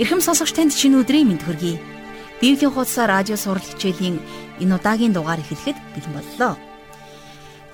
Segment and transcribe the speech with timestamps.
[0.00, 1.76] Ирхэм сонсогч танд шинэ өдрийн мэнд хүргэе.
[2.40, 4.16] Библийн хуудас радио сурал хичээлийн
[4.56, 6.56] энэ удаагийн дугаар эхлэхэд бэлэн боллоо.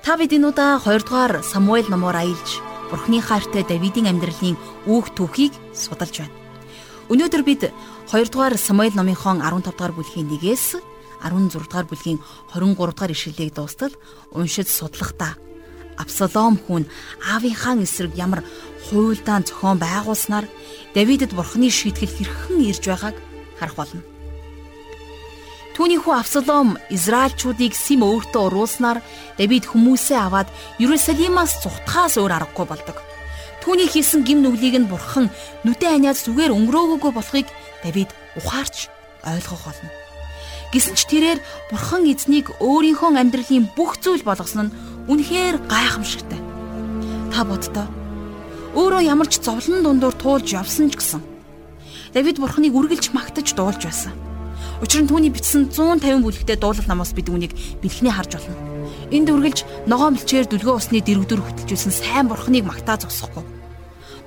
[0.03, 2.59] Та бид энэ удаа 2 дугаар Самуэль номоор аялж
[2.91, 4.59] Бурхны хайртай Давидын амьдралын
[4.91, 6.35] үүх түүхийг судалж байна.
[7.07, 7.71] Өнөөдөр бид
[8.11, 10.83] 2 дугаар Самуэль номынхон 15 дугаар бүлгийн 1-ээс
[11.23, 12.19] 16 дугаар бүлгийн
[12.51, 13.95] 23 дугаар ишлэлийг дуустал
[14.35, 15.39] уншиж судлахдаа
[15.99, 16.87] Абсалом хүн
[17.27, 18.47] аавынхаа эсрэг ямар
[18.87, 20.47] хуйлдаан зохион байгуулснаар
[20.95, 23.17] Давидэд бурхны шийтгэл хэрхэн ирж байгааг
[23.59, 24.01] харах болно.
[25.79, 28.99] Түүний хүү Авсалом Израильчуудыг Сим өөртөө уруулснаар
[29.39, 30.51] Давид хүмүүсээ аваад
[30.83, 32.99] Иерусалимаас зүхтахаас өөр аргагүй болдог.
[33.63, 35.31] Түүний хийсэн гим нүглийг нь бурхан
[35.63, 37.47] нүдэн аниад зүгээр өнгөрөөгөөгүй болохыг
[37.87, 38.91] Давид ухаарч
[39.23, 39.91] ойлгох болно.
[40.75, 41.39] Гэсэн ч тэрээр
[41.71, 44.75] бурхан эзнийг өөрийнхөө амьдралын бүх зүйл болгосон нь
[45.09, 46.41] үнэхээр гайхамшигтай.
[47.33, 47.89] Та боддоо
[48.77, 51.23] өөрөө ямар ч зовлон дундуур туулж явсан ч гэсэн
[52.13, 54.13] Давид бурханыг үргэлж магтаж дуулж байсан.
[54.81, 58.57] Учир нь түүний бичсэн 150 бүлэгтэй дуулал намаас бид үүнийг бэлхний харж болно.
[59.11, 63.45] Энд үргэлж ногоон бэлчээр дүлгөө усны дэрвдүр хөтөлжсэн сайн бурханыг магтаа зогсохгүй.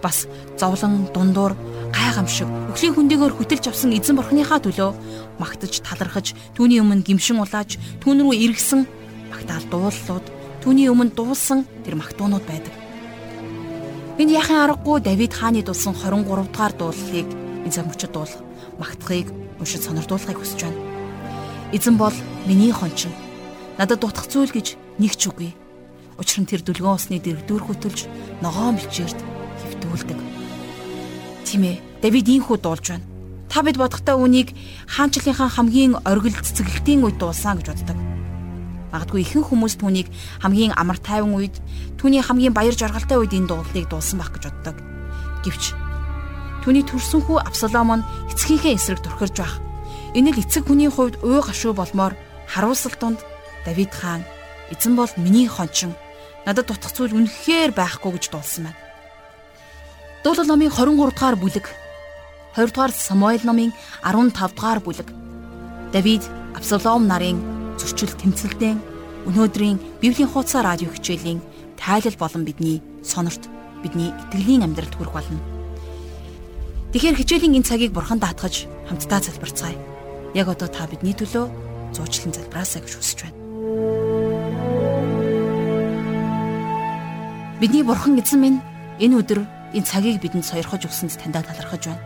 [0.04, 0.28] Бас
[0.60, 1.56] зовлон дундуур
[1.94, 4.92] гайхамшиг өхлийн хүндээгөөр хөтөлж авсан эзэн бурхныхаа төлөө
[5.40, 8.86] магтаж талархаж түүний өмнө гимшин улааж түүн рүү эргэсэн
[9.32, 12.74] магтаал дууллууд түүний өмнө дуулсан тэр магтуунууд байдаг.
[14.22, 17.28] Энд яхин аргагүй Давид хааны дулсан 23 дугаар дуулалыг
[17.66, 18.34] энэ замчид дуул
[18.78, 20.80] магтахыг уншиж сонирдуулахыг хүсэж байна.
[21.74, 22.14] Эзэн бол
[22.46, 23.12] миний хончин.
[23.78, 25.52] Надад дутах зүйл гэж нэг ч үгүй.
[26.22, 28.06] Учир нь тэр дүлгэн усны дэрвдүүр хөтөлж
[28.46, 30.20] ногоон мэлчээрд хөвтүүлдэг
[31.52, 31.84] тийм ээ.
[32.00, 33.04] Давид ийхүү дуулж байна.
[33.52, 34.56] Та бид бодохдоо үнийг
[34.88, 37.98] хаанчлалынхаа хамгийн оргил цэцгэлтийн үед дуулсан гэж боддог.
[38.92, 40.08] Магадгүй ихэнх хүмүүс түүнийг
[40.44, 41.56] хамгийн амар тайван үед,
[41.96, 44.76] түүний хамгийн баяр жаргалтай үед энэ дуулалыг дуулсан байх гэж боддог.
[45.48, 45.64] Гэвч
[46.68, 49.56] түүний төрсөн хүү Абсалом нь эцгийнхээ эсрэг турхирж байх.
[50.14, 52.20] Энэ л эцэг хүний хувьд үй гашуу болмоор
[52.52, 53.20] харуулсал тунд
[53.66, 54.28] Давид хаан
[54.70, 55.96] эзэн бол миний хончин.
[56.46, 58.80] Надад дутх зүйл үнэхээр байхгүй гэж дуулсан байна.
[60.24, 61.66] Дуулал номын 23 дугаар бүлэг
[62.56, 63.72] 20 дугаар Самуэль номын
[64.04, 65.08] 15 дугаар бүлэг
[65.94, 66.24] Давид
[66.54, 67.51] Абсалом нарын
[67.82, 68.78] зөрчил тэмцэлдэн
[69.26, 71.42] өнөөдрийн Библийн хуудас радио хичээлийн
[71.82, 73.50] тайлал болон бидний сонорт
[73.82, 75.42] бидний итгэлийн амьдралд хүрэх болно.
[76.94, 79.78] Тэгэхээр хичээлийн энэ цагийг бурхан даатгаж хамтдаа залбирцгаая.
[80.38, 81.50] Яг одоо та бидний төлөө
[81.98, 83.40] зуучлан залбираасаа гэж хүсэж байна.
[87.58, 88.60] Бидний бурхан эзэн минь
[89.02, 89.40] энэ өдөр
[89.74, 92.04] энэ цагийг бидэнд сойрхож өгсөнд таньд талархаж байна.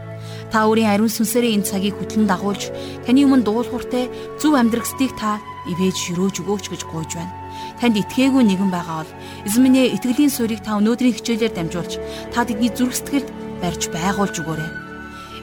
[0.51, 2.71] Та өөрийн ариун сүнсээрээ энэ цагийг хөтлөн дагуулж
[3.05, 4.09] таны өмнө дуулууртай
[4.39, 7.33] зөв амьдрахстыг та ивэж ширөөж өгөөч гэж гуйж байна.
[7.79, 9.11] Танд итгээгүй нэгэн байгаа бол
[9.47, 11.93] эзэн минь ээ итгэлийн суурийг та өнөөдрийн хичээлээр дамжуулж
[12.33, 13.29] та тэдний зүрх сэтгэлд
[13.61, 14.71] барьж байгуулж өгөөрэй.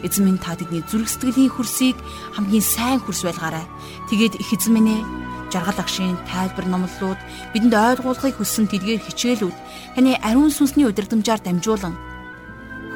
[0.06, 1.96] Эзэн минь та тэдний зүрх сэтгэлийн хөрсийг
[2.34, 3.66] хамгийн сайн хөрс байлгаарай.
[4.10, 5.02] Тэгээд их эзэн минь ээ
[5.52, 7.20] жаргал агшийн тайлбар номлолууд
[7.52, 9.56] бидэнд ойлгуулахыг хүссэн тэдгээр хичээлүүд
[9.94, 11.94] таны ариун сүнсний удирдамжаар дамжуулан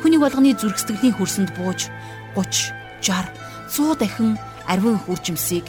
[0.03, 1.89] Хүний болгоны зүрх сэтгэлийн хөрсөнд бууж
[2.37, 3.33] 30, 60,
[3.75, 4.39] 100 дахин
[4.69, 5.65] арвин хүржимсийг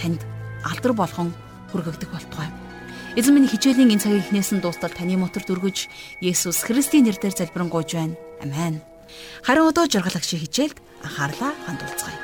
[0.00, 0.24] танд
[0.66, 1.30] алдар болгон
[1.70, 2.50] хүргэгдэх болтугай.
[3.16, 5.88] Эзэн минь хичээлийн энэ цагийн эхнээс нь дуустал таны мотор дүргэж
[6.20, 8.18] Есүс Христийн нэрээр залбирanгуйж байна.
[8.44, 8.82] Амен.
[9.46, 12.20] Харин одоо жаргалагчийн хичээлд анхаарлаа хандуулцгаая.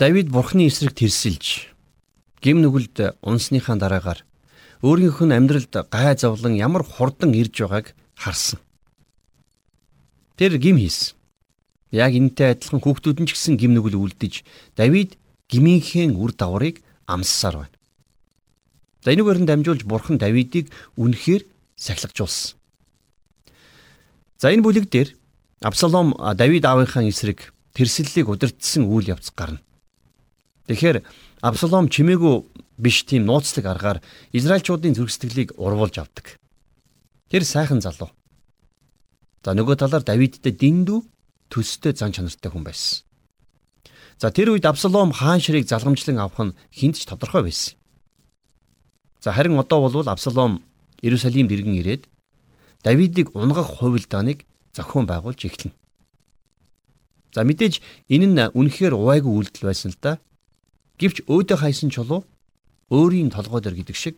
[0.00, 1.72] Давид бурхны эсрэг тэрсэлж
[2.40, 4.24] гим нүгэлд унсныхаа дараагаар
[4.80, 8.60] өөрийнх нь амьдралд гай зовлон ямар хурдан ирж байгааг харсан.
[10.40, 11.12] Тэр гим хийсэн.
[11.92, 14.40] Яг энтэй адилхан хүүхдүүд нь ч гэсэн гим нүгэл үлдэж
[14.72, 15.20] Давид
[15.52, 17.76] гмийнхээ үр дагаврыг амссаар байна.
[19.04, 21.44] За энүүгээр нь дамжуулж бурхан Давидыг үнэхээр
[21.76, 22.56] сахилгажуулсан.
[24.40, 25.12] За энэ бүлэг дээр
[25.60, 29.60] Абсалом Давид аавынхаа эсрэг тэрслэлийг удирдсан үйл явц гарна.
[30.72, 31.04] Тэгэхээр
[31.44, 32.48] Абсалом чимээгүй
[32.80, 33.98] биш тийм нууцлаг аргаар
[34.32, 36.40] Израильчуудын зүрх сэтгэлийг урвуулж авдаг.
[37.28, 38.08] Тэр сайхан залуу.
[39.44, 41.00] За нөгөө талаар Давидтай дэндүү
[41.48, 43.08] төстэй зан чанартай хүн байсан.
[44.20, 47.80] За тэр үед Абсалом хаан ширийг залгамжлан авах нь хинт ч тодорхой байсан.
[49.24, 50.60] За харин одоо бол Абсалом
[51.00, 52.04] Иерусалимд иргэн ирээд
[52.84, 54.44] Давидыг унгах хувилдааныг
[54.76, 55.72] зохион байгуулж эхэлнэ.
[57.32, 57.80] За мэдээж
[58.12, 60.20] энэ нь үнэхээр увайгүй үйлдэл байсан л да.
[61.00, 62.28] Гэвч өөдөө хайсан чулуу
[62.92, 64.16] өөрийн толгой дээр гэдэг шиг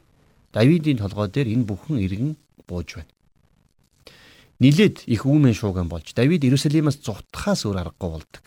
[0.51, 2.35] Давидын толгой дээр энэ бүхэн иргэн
[2.67, 3.12] бууж байна.
[4.63, 8.45] Нилээд их үүмэн шууган болж Давид Иерусалимаас зугтахаас өөр аргагүй болдог.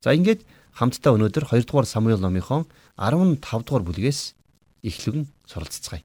[0.00, 2.64] За ингээд хамтдаа өнөөдөр 2 дугаар Самуэль номынхон
[2.96, 4.32] 15 дугаар бүлгээс
[4.80, 6.00] эхлэн суралццгаая.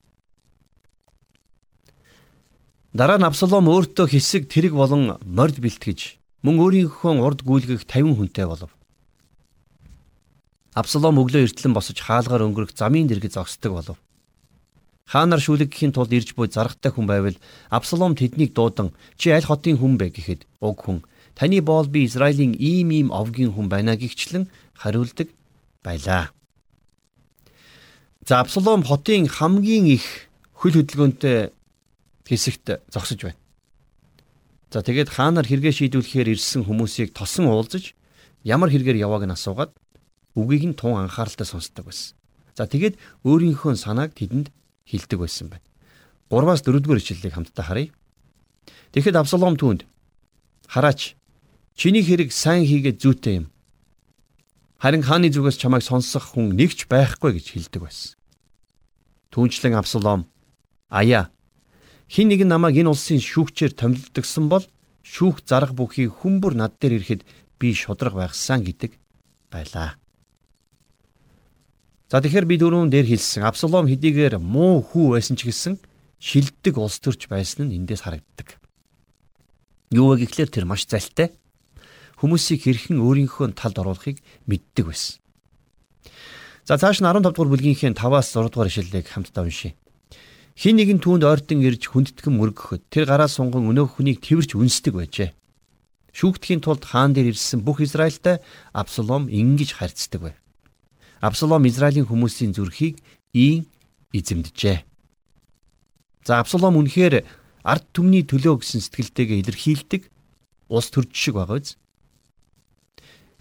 [2.91, 8.45] Дараа нь Абсалом өөртөө хэсэг тэрэг болон морд бэлтгэж мөн өөрийнхөө урд гүйлгэх 50 хүнтэй
[8.51, 8.71] болов.
[10.75, 13.97] Абсалом өглөө эртлэн босож хаалгаар өнгөрөх замын дэргэд зогсдог болов.
[15.09, 17.37] Хаанаар шүлэгхийн тулд ирж буй заргатай хүн байвал
[17.73, 21.01] Абсалом тэднийг дуудан чи аль хотын хүн бэ гэхэд уг хүн
[21.33, 24.45] таны боол би Израилийн ийм ийм овгийн хүн байна гихчлэн
[24.77, 25.33] хариулдаг
[25.81, 26.29] байлаа.
[28.21, 31.49] За Абсалом хотын хамгийн их хөл хөдөлгөөнтэй
[32.29, 33.41] хэсэгт зогсож байна.
[34.69, 37.97] За тэгээд хаанаар хэрэгэ шийдвэрлэхээр ирсэн хүмүүсийг тосон уулзаж
[38.45, 39.73] ямар хэрэгээр явааг нь асуугаад
[40.37, 42.13] үгийг нь тун анхааралтай сонсдог байсан.
[42.53, 44.53] За тэгээд өөрийнхөө санааг тэдэнд
[44.89, 45.65] хэлдэг байсан байна.
[46.33, 47.93] 3-аас 4-р ишлэлийг хамтдаа харъя.
[48.91, 49.85] Тэгэхэд Абсалом түүнд
[50.65, 51.13] хараач
[51.77, 53.45] чиний хэрэг сайн хийгээд зүйтэй юм.
[54.81, 58.17] Харин хааны зүгээс чамайг сонсох хүн нэгч байхгүй гэж хэлдэг байсан.
[59.29, 60.25] Түүнчлэн Абсалом
[60.89, 61.29] аяа
[62.09, 64.65] Хин нэг намайг энэ улсын шүүгчээр томилдгсан бол
[65.05, 67.21] шүүх зарах бүхий хүмүүр над дээр ирэхэд
[67.61, 68.97] би шудраг байхсан гэдэг
[69.53, 69.98] байлаа.
[72.09, 75.77] За тэгэхээр би дөрөв дээр хэлсэн Абсалом хэдийгээр муу хүү байсан ч гэсэн
[76.17, 78.57] шилдэг улс төрч байсан нь эндээс харагддаг.
[79.93, 81.37] Юу вэ гэхлээр тэр маш залтай
[82.17, 84.17] хүмүүсийг хэрхэн өөрийнхөө талд оруулахыг
[84.49, 85.21] мэддэг байсан.
[86.65, 89.77] За цааш нь 15 дугаар бүлгийнхээ 5-аас 6 дугаар ишлэлийг хамтдаа уншийе.
[90.57, 95.29] Хин нэгэн түүнд ойртон ирж хүндэтгэн мөргөхөд тэр гараа сунган өнөөх хүнийг тэрвэрч үнсдэг байжээ.
[96.17, 98.41] Шүүгдэхийн тулд хаан дээр ирсэн бүх Израильтай
[98.73, 100.38] Абсалом ингэж харьцдаг байв.
[101.19, 102.99] Абсалом Израилийн хүмүүсийн зүрхийг
[103.35, 103.67] ийн
[104.15, 104.83] эзэмджээ.
[106.23, 107.27] За Абсалом үнэхээр
[107.63, 110.07] ард түмний төлөө гэсэн сэтгэлтэйгээ илэрхийлдэг
[110.71, 111.75] улс төрч шиг байгаа биз?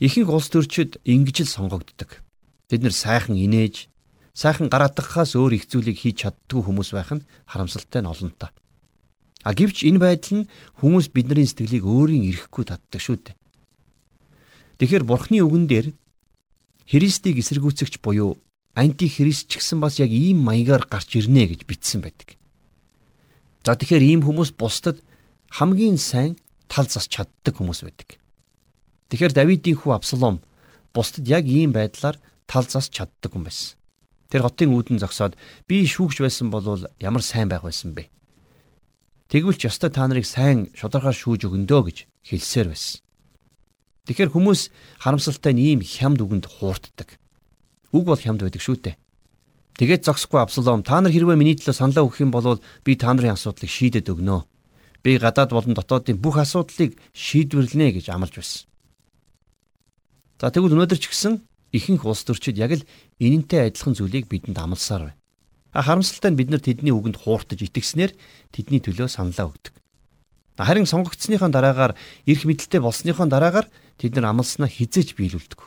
[0.02, 2.22] Ихэнх улс төрчид ингэж л сонгогддог.
[2.70, 3.86] Бид нэр сайхан инээж,
[4.34, 8.50] сайхан гараатгахаас өөр их зүйлийг хийж чаддгүй хүмүүс байх нь харамсалтай нь олонтой.
[9.46, 10.48] А гэвч энэ байдал нь
[10.82, 13.36] хүмүүс бидний сэтгэлийг өөрийн ирэхгүй татдаг шүү дээ.
[14.78, 15.86] Тэгэхээр Бурхны үгэн дээр
[16.88, 18.40] Христийг эсэргүүцэгч буюу
[18.72, 22.40] анти христ ч гэсэн бас яг ийм маягаар гарч ирнэ гэж бичсэн байдаг.
[23.60, 25.04] За тэгэхээр ийм хүмүүс бусдад
[25.52, 28.16] хамгийн сайн тал зас чаддаг хүмүүс байдаг.
[29.12, 30.40] Тэгэхээр Давидын хүү Абсалом
[30.96, 32.16] бусдад яг ийм байдлаар
[32.48, 33.76] тал зас чаддаг хүн байсан.
[34.32, 35.36] Тэр хотын үүдэн зогсоод
[35.68, 38.08] би шүүгч байсан бол ямар сайн байх байсан бэ?
[39.28, 41.98] Тэгвэл ч ёстой та нарыг сайн шударгаар шүүж өгөндөө гэж
[42.32, 43.04] хэлсээр байсан.
[44.08, 44.60] Тэгэхээр хүмүүс
[45.04, 47.20] харамсалтай нь ийм хямд үгэнд хуурддаг.
[47.92, 48.96] Үг бол хямд байдаг шүү дээ.
[49.76, 53.36] Тэгээд зогсохгүй Абсалом та нар хэрвээ миний төлөө саналаа өгөх юм бол би та нарын
[53.36, 54.48] асуудлыг шийдэд өгнө.
[55.04, 58.66] Би гадаад болон дотоодын бүх асуудлыг шийдвэрлэнэ гэж амлаж байсан.
[60.40, 61.44] За тэгвэл өнөөдөр ч гэсэн
[61.76, 62.88] ихэнх улс төрчид яг л
[63.22, 65.18] энэнтэй адилхан зүйлийг бидэнд амласаар байна.
[65.76, 68.16] Харамсалтай нь бид нар тэдний үгэнд хууртаж итгэснээр
[68.50, 69.74] тэдний төлөө саналаа өгдөг.
[70.58, 71.92] Харин сонгогдсныхаа дараагаар
[72.26, 75.60] эрх мэдэлтэй болсныхаа дараагаар тэд нар амласнаа хизээж биелүүлдэг.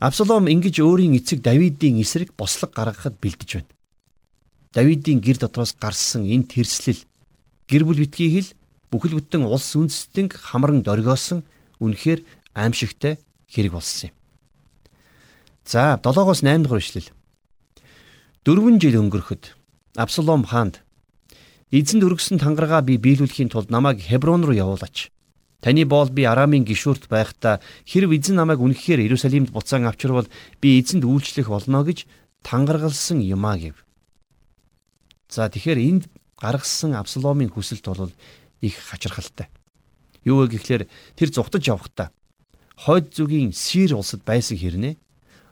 [0.00, 3.74] Абсалом ингэж өөрийн эцэг Давидын эсрэг бослог гаргахад бэлдэж байна.
[4.72, 7.04] Давидын гэр дотроос гарсан энэ тэрслэл
[7.68, 8.54] гэр бүл битгий хэл
[8.88, 11.44] бүхэл бүтэн улс үндэстэн хамран дөргиосон
[11.84, 12.24] үнэхээр
[12.54, 13.20] аимшигтай
[13.50, 14.14] хэрэг болсон юм.
[15.68, 17.12] За 7-оос 8 дугаар ишлэл.
[18.48, 19.52] Дөрвөн жил өнгөрөхөд
[20.00, 20.80] Абсалом хаанд
[21.70, 25.12] эзэнд өргөсөн тангараа би биелүүлэхийн тулд намайг Хеброн руу явуулаач.
[25.60, 30.28] Таны боол би Арамын гişүрт байхдаа хэрв эзэн намайг үнэхээр Иерусалимд буцаан авчирвал
[30.60, 32.08] би эзэнд үйлчлэх болно гэж
[32.42, 33.76] тангаргалсан юм а гэв.
[35.28, 36.04] За тэгэхээр энд
[36.40, 38.12] гаргасан Абсаломын хүсэлт бол
[38.64, 39.52] их хачирхалтай.
[40.24, 42.08] Юу вэ гэхлээр тэр зүхтаж явхдаа
[42.80, 44.96] хойд зүгийн Сир улсад байсан хэрнээ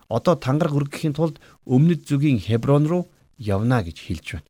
[0.09, 1.37] одоо тангараг өргөхийн тулд
[1.69, 3.05] өмнөд зүгийн Хеброн руу
[3.37, 4.49] явна гэж хэлж байна.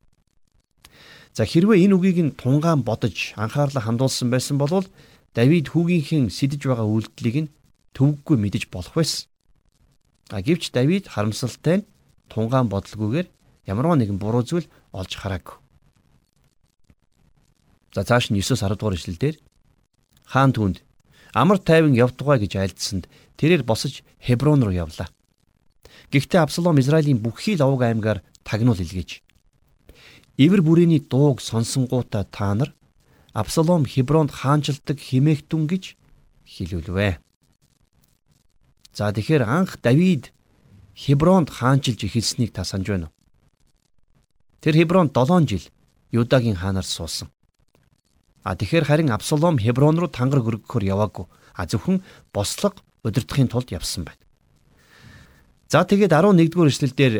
[1.34, 4.86] За хэрвээ энэ үгийг нь тунгаан бодож анхаарлаа хандуулсан байсан бол
[5.35, 7.52] Давид хүүгийнхээ сидэж байгаа үйлдэлийг нь
[7.97, 9.28] төвөггүй мэдэж болох байсан.
[10.30, 11.88] Гэвч Давид харамсалтай нь
[12.28, 13.26] тунгаан бодлогоогоор
[13.68, 15.56] ямар нэгэн буруу зүйл олж хараагүй.
[17.94, 19.37] За цааш нь 9-10 дугаар ишлэлдэр
[20.28, 20.76] хаан түнд
[21.32, 23.04] амар тайван явдгаа гэж айлдсанд
[23.37, 25.08] тэрээр босож Хеброн руу явлаа.
[26.12, 29.23] Гэхдээ Абсалом Израилийн бүхий л овг аймгаар тагнуул илгээж.
[30.38, 32.70] Ивэр бүрээний дууг сонсонгуудаа та нар
[33.32, 35.97] Абсалом Хебронд хаанчилдаг химээхтүн гэж
[36.49, 37.20] хэлүүлвэ.
[38.92, 40.32] За тэгэхээр анх Давид
[40.97, 43.14] Хебронд хаанчилж эхэлснийг та санаж байна уу?
[44.61, 45.64] Тэр Хебронд 7 жил
[46.11, 47.30] Юдагийн хаанаар суусан.
[48.42, 51.26] А тэгэхээр харин Абсалом Хеброн руу тангар хөргөхөөр яваагүй.
[51.54, 54.23] А зөвхөн бослого удирдахын тулд явсан байна.
[55.68, 57.14] За тэгээд 11-р эшлэлдэр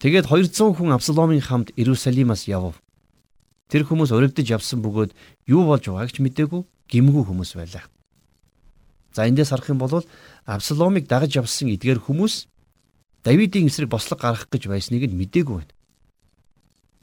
[0.00, 2.80] тэгээд 200 хүн Абсаломын хамт Иерусалимаас явв.
[3.68, 5.12] Тэр хүмүүс урагдж явсан бөгөөд
[5.48, 7.84] юу болж байгааг ч мэдээгүй гимгүү хүмүүс байлаа.
[9.14, 10.04] За эндээс харах юм бол
[10.44, 12.48] Абсаломыг дагаж явсан эдгээр хүмүүс
[13.24, 15.72] Давидын эсрэг бослог гаргах гэж байсныг нь мэдээгүй байна.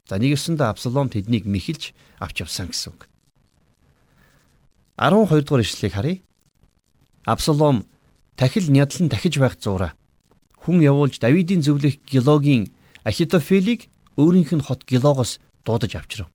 [0.06, 3.10] За нэг ёсондоо Абсалом тэднийг мэхэлж авч явсан гэсэн үг.
[4.98, 6.22] 12 дугаар ишлэлийг харъя.
[7.24, 7.86] Абсалом
[8.36, 9.94] тахил нядлан дахиж байх зуура.
[10.62, 12.70] Хүн явуулж Давидын зөвлөх Гилогийн
[13.04, 16.31] Ахитофелийг өөрийнх нь хот Гилогоос дуудаж авчирв.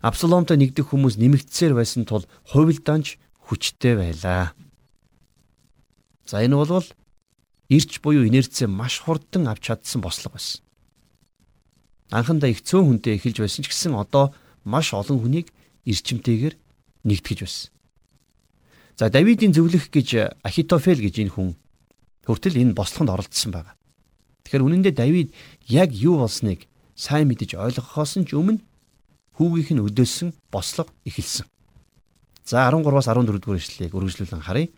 [0.00, 4.56] Абсаломтой нэгдэх хүмүүс нэмэгдсээр байсан тул хувилдаанч хүчтэй байлаа.
[6.24, 6.88] За энэ бол
[7.68, 10.64] ирч буюу инерцээ маш хурдан авч чадсан бослого байсан.
[12.08, 14.32] Анхандаа их цөөн хүнтэй эхэлж байсан ч гэсэн одоо
[14.64, 15.52] маш олон хүнийг
[15.84, 16.56] эрчимтэйгээр
[17.04, 17.68] нэгтгэж байсан.
[18.96, 21.60] За Давидын зөвлөх гэж Ахитофел гэж энэ хүн
[22.24, 23.76] хүртэл энэ бослогонд оролцсон байна.
[24.48, 25.28] Тэгэхээр үнэндээ Давид
[25.68, 26.64] яг юу болсныг
[26.96, 28.64] сайн мэдэж ойлгохоос нь өмнө
[29.40, 31.48] хүүгийнх нь өдөөсөн бослого эхэлсэн.
[32.44, 34.68] За 13-аас 14 дугаар ишлэлийг үргэлжлүүлэн харъя.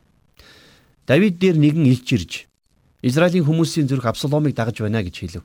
[1.11, 2.33] Давид дээр нэгэн илж ирж
[3.03, 5.43] Израилийн хүмүүсийн зүрх Абсаломыг дагаж байна гэж хэлв.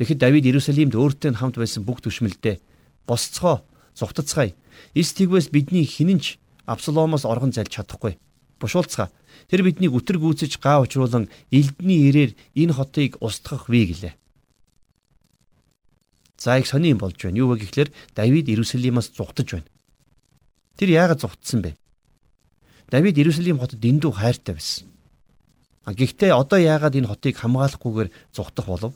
[0.00, 2.56] Тэгэхэд Давид Иерусалимд өөртөө хамт байсан бүх түшмэлдээ
[3.04, 3.60] босцгоо,
[3.92, 4.56] зугтацгаая.
[4.96, 8.16] Эс тэгвээс бидний хинэнч Абсаломоос оргон зайлж чадахгүй.
[8.56, 9.12] Бушуулцгаа.
[9.52, 14.14] Тэр биднийг үтэр гүйцэж гаа учруулан элдний ирээр энэ хотыг устгах вэ гэлээ.
[16.38, 17.38] За их сони юм болж байна.
[17.38, 19.68] Юу вэ гэхлээр Давид Иерусалимаас зугтаж байна.
[20.76, 21.76] Тэр яагаад зугтсан бэ?
[22.90, 24.86] Давид Иерусалим хотод дэндүү хайртай байсан.
[25.86, 28.92] А гэхдээ одоо яагаад энэ хотыг хамгаалахгүйгээр зугтах болов?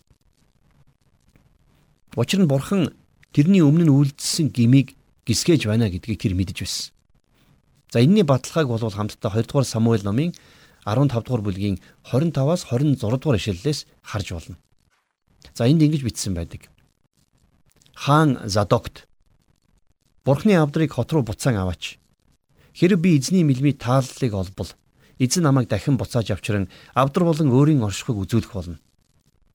[2.18, 2.90] Учир нь бурхан
[3.32, 6.90] тэрний өмнө нь үйлдэлсэн гмийг гисгэж байна гэдгийг тэр мэдэж байсан.
[7.94, 10.34] За энэний баталгааг бол хамтдаа 2 дугаар Самуэль номын
[10.84, 11.78] 15 дугаар бүлгийн
[12.10, 14.56] 25-аас 26 дугаар ишлэлээс харж болно.
[15.54, 16.66] За энд ингэж бичсэн байдаг.
[18.00, 19.06] Хаан Задокт
[20.24, 22.00] Бурхны авдрыг хот руу буцаан аваач.
[22.72, 24.72] Хэрэг би эзний мэлмий тааллыг олбол
[25.20, 28.80] эзэн намайг дахин буцааж авчран авдар болон өөрийн оршихуйг үзүүлэх болно.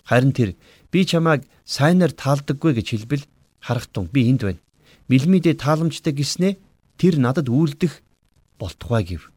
[0.05, 0.53] Харин тэр
[0.93, 3.25] би чамайг сайнаар таалдаггүй гэж хэлбэл
[3.65, 4.61] харах тун би энд байна.
[5.09, 6.53] Мэлмидээ тааламжтай гиснээ
[7.01, 8.05] тэр надад үйлдэх
[8.61, 9.33] болтугай гэв.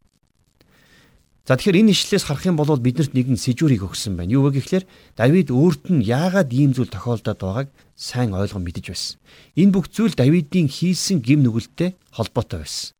[1.49, 4.37] За тэгэхээр энэ ишлээс харах юм бол биднэрт нэгэн сэжүүрийг өгсөн байна.
[4.37, 4.85] Юу вэ гэхлээр
[5.17, 9.17] Давид өөрт нь яагаад ийм зүйл тохиолдоод байгааг сайн ойлгон мэдэж байсан.
[9.57, 12.93] Энэ бүх зүйл Давидын хийсэн гим нүгэлтэд холбоотой байсан.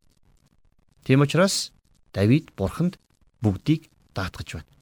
[1.05, 1.69] Тийм учраас
[2.09, 2.97] Давид бурханд
[3.37, 3.85] бүгдийг
[4.17, 4.73] даатгаж байна.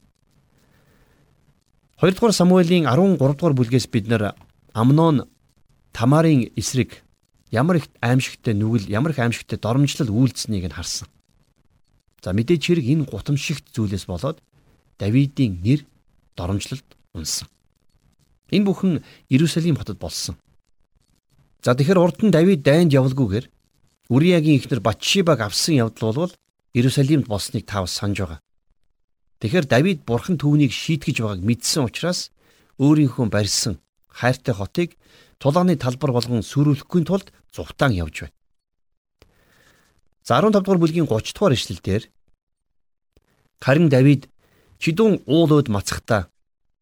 [1.99, 4.39] 2 дугаар Самуэлийн 13 дугаар бүлгээс бид нар
[4.71, 5.27] Амнон
[5.91, 7.03] Тамарын эсрэг
[7.51, 11.11] ямар их аимшигтай нүгэл, ямар их аимшигтай доромжлол үйлдсэнийг нь харсан.
[12.23, 14.41] За мэдээж хэрэг энэ гутамшигт зүйлээс болоод
[14.97, 15.85] Давидын нэр
[16.35, 17.47] доромжлолд унсан.
[18.49, 18.93] Энэ бүхэн
[19.29, 20.35] Иерусалим хотод болсон.
[21.61, 23.45] За тэгэхээр урд нь Давид дайнд явалгүйгээр
[24.09, 26.33] Үриягийн эхнэр Батшибаг авсан явдал бол
[26.73, 28.39] Иерусалимд болсныг та бас санаж байгаа.
[29.43, 32.31] Тэгэхээр Давид бурхан түүнийг шийтгэж байгааг мэдсэн учраас
[32.79, 34.89] өөрийнхөө барьсан хайртай хотыг
[35.41, 38.36] тулааны талбар болгон сүрүүлэхгүй тулд зугтаан явж байна.
[40.27, 42.03] За 15 дугаар бүлгийн 30 дугаар ишлэлдэр
[43.63, 44.27] Харин Давид
[44.83, 46.27] чидүүн уулууд мацхта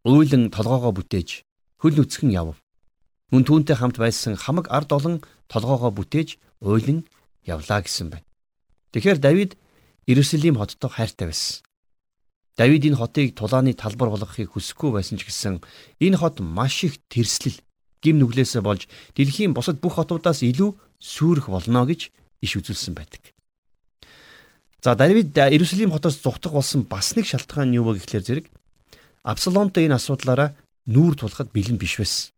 [0.02, 1.46] уйлан толгоогоо бүтээж
[1.78, 2.58] хөл нүцгэн яв.
[3.30, 7.06] Мөн түүнтэй хамт байсан хамаг ард олон толгоогоо бүтээж уйлан
[7.46, 8.26] явлаа гэсэн байна.
[8.98, 9.52] Тэгэхээр Давид
[10.10, 11.62] Иерусалим хоттой хайртай байсан.
[12.58, 15.62] Давид энэ хотыг тулааны талбар болгохыг хүсэхгүй байсан ч гэсэн
[16.02, 17.62] энэ хот маш их тэрслэл
[18.02, 22.10] гим нүглээсээ болж дэлхийн бусад бүх хотуудаас илүү сүрэх болно гэж
[22.42, 23.35] иш үзүүлсэн байдаг.
[24.86, 28.46] За Давид Иерусалим хотоос зугтах болсон бас нэг шалтгаан нь юу вэ гэхлээр зэрэг
[29.26, 30.54] Абсаломтой энэ асуудлаараа
[30.86, 32.30] нүүр тулахад бэлэн биш байсан.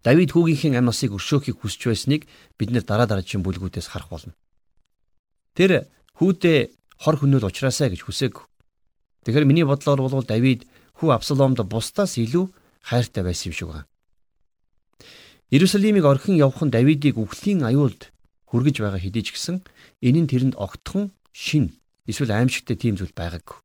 [0.00, 2.24] Давид хүүгийнхээ амь насыг өршөөхийг хүсч байсныг
[2.56, 4.32] бид нэр дараа дараагийн бүлгүүдээс харах болно.
[5.52, 6.72] Тэр хүүдээ
[7.04, 8.40] хор хөнөөл ухраасаа гэж хүсээг.
[9.28, 10.64] Тэгэхээр миний бодлоор бол Давид
[10.96, 12.48] хүү Абсаломд бусдаас илүү
[12.80, 13.84] хайртай байсан юм шиг байна.
[15.52, 18.08] Иерусалимыг орхин явах нь Давидыг үхлийн аюулд
[18.48, 19.60] хүргэж байгаа хэдий ч гэсэн
[20.02, 21.78] энэ нь тэрэнд огтхон шин
[22.10, 23.58] эсвэл аимшигтай тийм зүйл байгаагүй.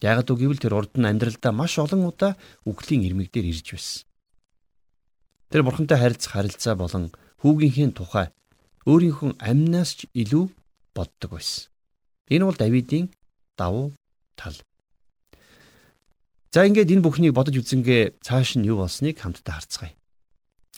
[0.00, 2.32] Ягд үг гэвэл тэр урд нь амьдралдаа маш олон удаа
[2.64, 4.06] үглийн ирмэг дээр ирж байсан.
[5.50, 8.32] Тэр бурхантай харилцах харилцаа болон хүүгийнхээ тухай
[8.86, 10.48] өөрийнхөө амнаас ч илүү
[10.96, 11.68] боддог байсан.
[12.30, 13.10] Энэ бол Давидын
[13.58, 13.92] давуу
[14.38, 14.56] тал.
[16.54, 19.92] За ингээд энэ бүхнийг бодож үзэнгээ цааш нь юу болсныг хамтдаа харцгаая.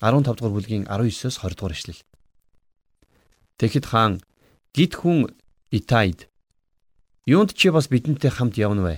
[0.03, 2.03] 15 дугаар бүлгийн 19-оос 20 дугаар эшлэл.
[3.61, 4.13] Тэгэхэд хаан
[4.73, 5.29] гид хүн
[5.69, 6.33] Итайд
[7.29, 8.97] юунд чи бас бидэнтэй хамт явна вэ?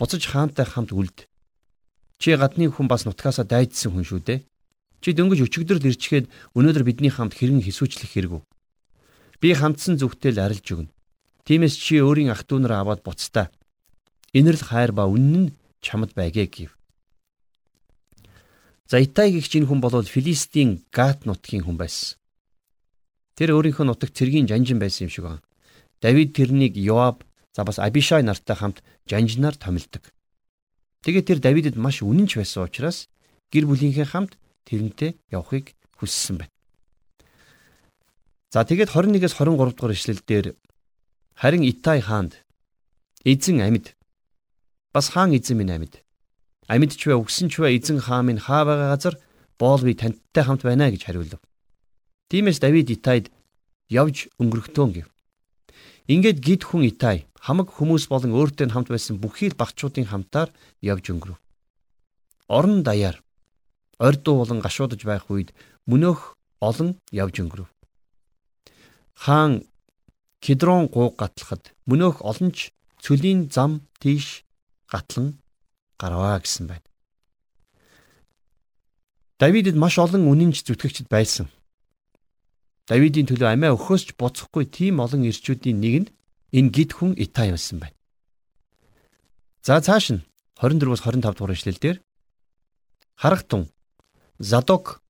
[0.00, 1.28] Буцаж хаантай хамт үлд.
[2.16, 4.40] Чи гадны хүн бас нутгаасаа дайдсан хүн шүү дээ.
[5.04, 8.40] Чи дөнгөж өчигдөр ирчгээд өнөөдөр бидний хамт хэрэг хийсүүчлэх хэрэггүй.
[9.44, 10.94] Би хандсан зүгтэл арилж өгнө.
[11.44, 13.52] Тиймээс чи өөрийн ах トゥ нараа аваад буцтаа.
[14.32, 15.52] Инэрл хайр ба үнэн нь
[15.84, 16.72] чамд байгээ гэв.
[18.88, 22.21] За Итай гихч энэ хүн бол Филистийн Гат нутгийн хүн байсан.
[23.36, 25.44] Тэр өөрийнхөө нутагт цэргийн жанжин байсан юм шиг байна.
[26.02, 27.24] Давид тэрнийг Йоаб
[27.54, 30.12] за бас Абишай нартай хамт жанжинаар томилдог.
[31.02, 33.08] Тэгээд тэр Давидэд маш үнэнч байсан учраас
[33.50, 36.54] гэр бүлийнхээ хамт тэрнтэй явахыг хүссэн байна.
[38.52, 40.46] За тэгээд 21-с 23 дугаар ишлэл дээр
[41.34, 42.36] харин Итай хаанд
[43.24, 43.96] эзэн амьд
[44.92, 46.04] бас хаан эзэн минь амьд
[46.68, 49.14] амьд ч вэ өгсөн ч вэ эзэн хаан минь хаа байгаа газар
[49.56, 51.40] боол би тантай хамт байна гэж хариулв.
[52.32, 53.28] Тиймээс Давид Итайд
[53.92, 55.08] явж өнгөрөхтөө гэв.
[56.08, 60.48] Ингээд гид хүн Итай хамаг хүмүүс болон өөртөө хамт байсан бүхий л багчуудын хамтаар
[60.80, 61.36] явж өнгөрөв.
[62.48, 63.20] Орон даяар
[64.00, 65.52] ордуу болон гашуудж байх үед
[65.84, 67.68] мөнөөх олон явж өнгөрөв.
[69.12, 69.68] Хаан
[70.40, 72.72] Кедрон гууг гатлахад мөнөөх олонч
[73.04, 74.48] цөлийн зам тийш
[74.88, 75.36] гатлан
[76.00, 76.88] гарваа гэсэн байна.
[79.36, 81.52] Давидэд маш олон үнэнч зүтгэгчд байсан.
[82.90, 86.08] Давидын төлөө амиа өгөхөөсч буцахгүй тийм олон ирчүүдийн нэг нь
[86.58, 87.96] энэ гид хүн Итай байсан байна.
[89.62, 90.24] За цааш нь
[90.58, 91.98] 24-өөс 25 дугаар ишлэл дээр
[93.14, 93.70] харахтун
[94.42, 95.02] Задок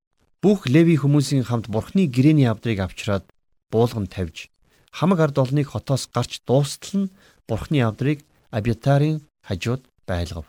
[0.45, 3.25] бүх леви хүмүүсийн хамт бурхны гэрээний авдрыг авчраад
[3.73, 4.53] буулган тавьж
[4.93, 7.13] хамаг ард олныг хотоос гарч дуустал нь
[7.49, 8.21] бурхны авдрыг
[8.53, 10.45] Абьятарын хажууд байлгав.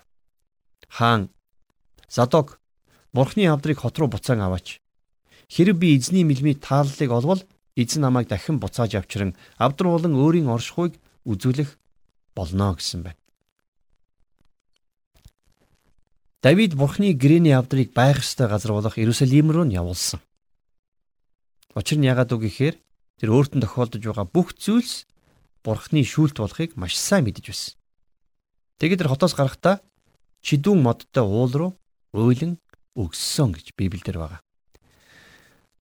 [0.92, 1.32] Хаан
[2.12, 2.60] Задок
[3.16, 4.83] бурхны авдрыг хот руу буцаан аваач.
[5.50, 7.42] Хэрэг би эзний мэлмий тааллыг олвол
[7.76, 11.78] эзэн намайг дахин буцааж авчран авдар болон өөрийн оршихуйг үзүүлэх
[12.36, 13.20] болно гэсэн байна.
[16.44, 20.20] Давид Бурхны гэрээний авдрыг байх ёстой газар болох Иерусалим руу нь явуулсан.
[21.72, 22.76] Учир нь яагаад үг гэхээр
[23.24, 25.08] тэр өөртөө тохиолдож байгаа бүх зүйлс
[25.64, 27.74] Бурхны шүүлт болохыг маш сайн мэдэж байсан.
[28.84, 29.80] Тэгээд тэр хотоос гарахдаа
[30.44, 31.72] чидүүн модтой уул руу
[32.12, 32.60] уйлан
[33.00, 34.44] өгссөн гэж Библиэлд байгаа.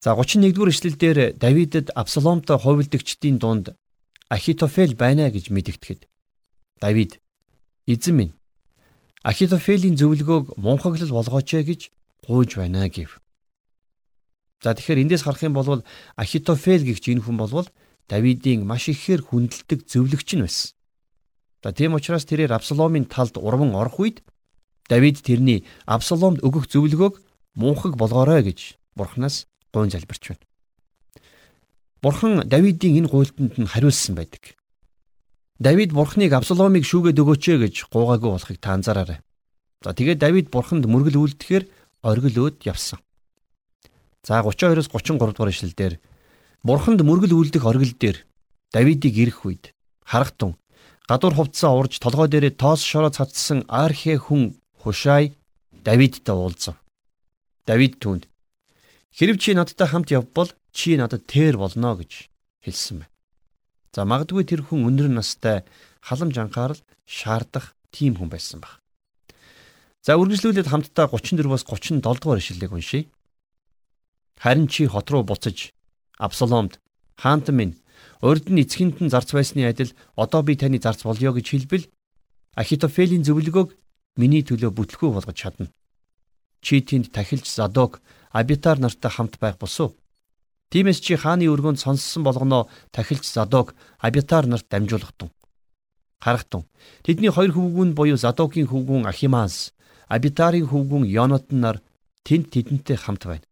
[0.02, 3.70] За 31-р эшлэлдэр Давидэд Абсаломтой хувилдагчдын дунд
[4.26, 6.10] Ахитофел байна гэж мэдэгдэхэд
[6.82, 7.22] Давид
[7.86, 8.34] эзэн минь
[9.22, 11.80] Ахитофелийн зөвлөгөөг мунхаглал болгооч ээ гэж
[12.26, 13.22] гуйж байна гэв.
[14.58, 15.86] За тэгэхээр эндээс харах юм бол
[16.18, 17.70] Ахитофел гихч энэ хүн болвол
[18.10, 20.74] Давидын маш ихээр хүндэлдэг зөвлөгч нь байсан.
[21.62, 24.26] За тийм учраас тэрээр Абсаломын талд урван орох үед
[24.90, 27.22] Давид тэрний Абсаломд өгөх зөвлөгөөг
[27.54, 30.44] мунхаг болгоорой гэж Бурханаас гуйн залбирч байна.
[32.02, 34.54] Бурхан Давидын энэ гуйлтанд нь хариулсан байдаг.
[35.62, 39.22] Давид бурхныг Абсаломыг шүүгээд өгөөч ээ гэж гуугаагүй болохыг та анзаараарай.
[39.82, 41.70] За тэгээд Давид бурханд мөргөл үлдэхээр
[42.02, 42.98] оргил өөд явсан.
[44.26, 45.94] За 32-оос 33 дугаар ишлэлдэр
[46.66, 48.26] бурханд мөргөл үлдэх оргил дээр
[48.74, 49.70] Давидыг ирэх үед
[50.02, 50.58] харахтун
[51.06, 55.38] гадуур хувцсаа урж толгой дээрээ тоос шороо цацсан архе хүн Хушай
[55.70, 56.74] Давидтай уулзав.
[57.66, 58.32] Давид түүнд
[59.12, 62.29] "Хэрв чи надтай хамт явбал чи надад тэр болно" гэж
[62.64, 63.12] хэлсэн байна.
[63.92, 65.68] За магадгүй тэр хүн өндөр настай
[66.01, 68.81] халамж анхаарал шаардах тийм хүн байсан баг.
[70.03, 73.07] За үргэлжлүүлээд хамтдаа 34-аас 37 дугаар ишлэлийг уншийе.
[74.40, 75.70] Харин чи хот руу буцаж
[76.18, 76.81] Абсаломд
[77.14, 77.79] хаант минь
[78.20, 81.87] урд нь эцгинт нь зарц байсны адил одоо би таны зарц болёо гэж хэлбэл
[82.57, 83.70] Ахитофелийн зөвлөгөөг
[84.16, 85.68] миний төлөө бүтлгүй болгож чадна.
[86.61, 89.95] Чи тэнд тахилч Задок Абитар нартай хамт байх босуу.
[90.73, 95.31] Тиймээс чи хааны өргөнд сонссон болгоноо тахилч Задок Абитар нарт дамжуулах тун.
[96.18, 96.64] Харахтун.
[97.05, 99.75] Тэдний хоёр хөвгүүн буюу Задокийн хөвгүүн Ахимаас,
[100.09, 101.77] Абитарын хөвгүүн Йонатан нар
[102.25, 103.47] тэнд тэдэнтэй хамт байна.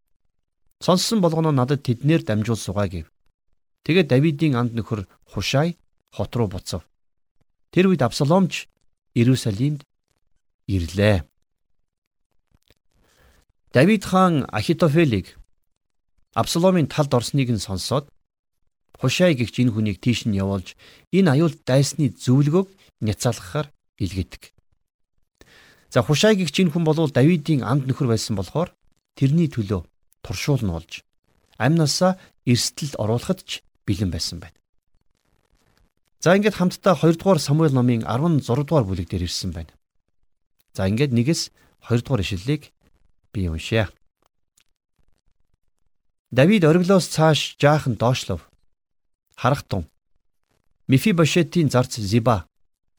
[0.80, 3.12] Сонссон болгоноо надад тэднэр дамжуул сугаа гэв.
[3.84, 5.76] Тэгээд Давидын анд нөхөр Хушай
[6.14, 6.86] хот руу буцав.
[7.70, 8.68] Тэр үед Абсаломч
[9.14, 9.84] Иерусалимд
[10.66, 11.29] ирлээ.
[13.72, 15.38] Давид хаан Ахитофелийг
[16.34, 18.10] Абсаломын талд орсныг нь сонсоод
[18.98, 20.74] Хушай гихч энэ хүнийг тийш нь явуулж
[21.14, 22.68] энэ аюул дайсны зөвлөгөөг
[23.06, 23.70] няцаалгахаар
[24.02, 24.42] илгээдэг.
[25.94, 28.74] За Хушай гихч энэ хүн бол Давидын анд нөхөр байсан болохоор
[29.14, 29.86] тэрний төлөө
[30.26, 31.06] туршуул нь болж
[31.54, 32.18] амнасаа
[32.50, 34.58] эрсдэл оруулахад ч бэлэн байсан байна.
[36.18, 39.70] За ингээд хамтдаа 2 дугаар Самуэль номын 16 дугаар бүлэг дээр ирсэн байна.
[40.74, 41.42] За ингээд нэгээс
[41.86, 42.74] 2 дугаар ишлэлийг
[43.32, 43.88] би уншъя.
[46.30, 48.50] Давид ориглоос цааш жаахан доошлов.
[49.36, 49.86] Харахтун.
[50.86, 52.46] Мефибошетийн зарц Зиба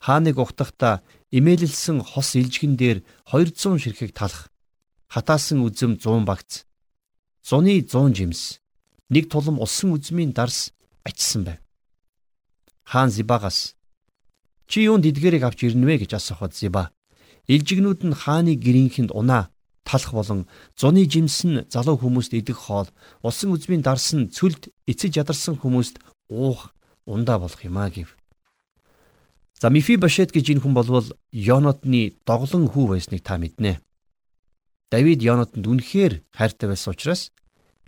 [0.02, 1.04] хааныг ухтахдаа
[1.38, 2.98] имээлэлсэн хос илжгэн дээр
[3.30, 4.50] 200 ширхэг талах
[5.14, 6.66] хатаасан үзэм 100 багц
[7.46, 8.42] зуны 100 жимс,
[9.14, 11.60] нэг тулам усан үзмийн дарс ачсан байв.
[12.84, 13.76] Хаан Зибагаас
[14.66, 16.90] чи юунд эдгээрийг авч ирнэ вэ гэж асуухад Зиба
[17.46, 19.51] илжигнүүд нь хааны гэрийнхэнд унаа
[19.84, 22.90] талах болон зуны жимс нь залуу хүмүүст идэх хоол
[23.22, 26.74] усан үзмийн дарс нь цүлд эцэж ядарсан хүмүүст уух
[27.06, 28.16] ундаа болох юм а гэв.
[29.62, 33.82] За Мифибашет гэж энэ хүн болвол Йонотны доглон хүү байсныг та мэднэ.
[34.90, 37.32] Давид Йонотонд үнэхээр хайртай байсан учраас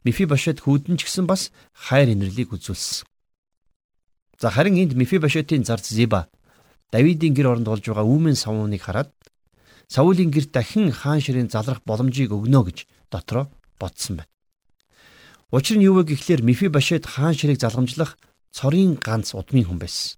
[0.04, 3.08] Мифибашет хүүдэн ч гэсэн бас хайр инэрлийг үзүүлсэн.
[4.38, 6.30] За харин энд Мифибашетийн зарц Зиба
[6.94, 9.10] Давидын гэр оронд болж байгаа үүмэн савныг хараад
[9.88, 12.78] Саулийн гэрт дахин хаан ширийн залрах боломжийг өгнө гэж
[13.12, 14.32] дотроо бодсон байна.
[15.52, 18.18] Учир нь юу вэ гэхлээр Мифибашет хаан ширийг залгамжлах
[18.52, 20.18] цорын ганц удмын хүн байсан.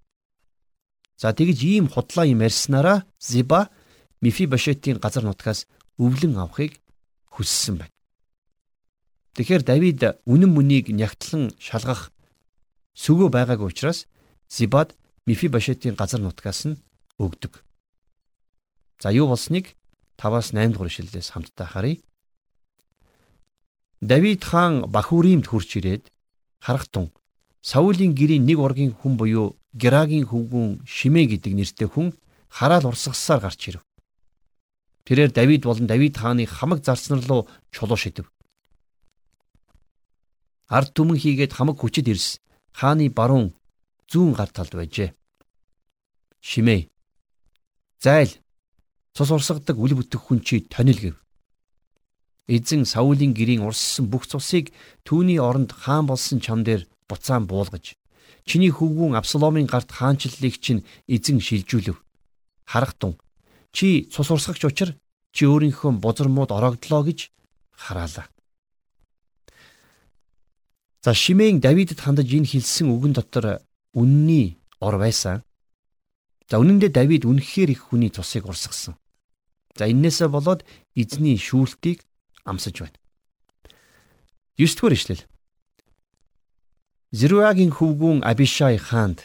[1.16, 3.68] За тэгж ийм худлаа юм ярьснараа Зиба
[4.20, 5.66] Мифибашетийн газар нутгаас
[5.98, 6.80] өвлөн авахыг
[7.32, 7.92] хүссэн байна.
[9.36, 12.12] Тэгэхээр Давид үнэн мөнийг нягтлан шалгах
[12.96, 14.08] сүгөө байгаагүй учраас
[14.48, 14.96] Зибад
[15.28, 16.80] Мифибашетийн газар нутгаас нь
[17.20, 17.65] өгдөг.
[19.02, 19.76] За юу болсныг
[20.16, 22.00] 5-аас 8 дугаар ишлэлээс хамтдаа харъя.
[24.00, 26.12] Давид хаан Бахуримд хурч ирээд
[26.60, 27.12] харахтун
[27.60, 32.14] Саулийн гэрийн нэг ургийн хүн буюу Герагийн хөвгүүн Шимэ гэдэг нэртэй хүн
[32.48, 33.82] хараал урсгалсаар гарч ирэв.
[35.04, 38.30] Тэрээр Давид болон Давид хааны хамаг зарцнар руу чулуу шидэв.
[40.68, 42.40] Ард түмэн хийгээд хамаг хүчит ирс
[42.72, 43.54] хааны баруун
[44.10, 45.14] зүүн гар талд байжээ.
[46.40, 46.88] Шимэ.
[47.98, 48.32] Зайл.
[49.16, 51.16] Цус урсгадаг үл бүтэх хүн чи тонил гэв.
[52.52, 54.76] Эзэн Саулийн гэрийн урссан бүх цусыг
[55.08, 57.96] түүний оронд хаан болсон чам дээр буцаан буулгаж
[58.46, 61.98] Чиний хөвгүүн Абсаломын гарт хаанчлалыг чинь эзэн шилжүүлв.
[62.62, 63.18] Харахтун
[63.74, 64.94] чи цус урсгагч учир
[65.34, 67.34] чи өөрийнхөө бузар мууд орогдлоо гэж
[67.74, 68.30] хараалаа.
[71.02, 73.66] За Шимээн Давидэд хандаж энэ хэлсэн үгэн дотор
[73.98, 75.42] үнний ор байсан.
[76.46, 78.94] За үнэн дээр Давид үнэхээр их хүний цусыг урсгасан.
[79.76, 80.64] За энээсээ болоод
[80.96, 82.00] эзний шүүлтийг
[82.48, 82.98] амсаж байна.
[84.56, 85.22] 9 дугаар ишлэл.
[87.12, 89.20] Зирвагийн хөвгүүн Абишай хаанд